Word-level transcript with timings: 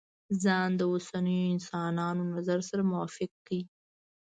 ځان 0.43 0.69
د 0.79 0.81
اوسنيو 0.91 1.51
انسانانو 1.55 2.21
نظر 2.35 2.59
سره 2.69 2.81
موافق 2.91 3.29
کړي. 3.45 3.61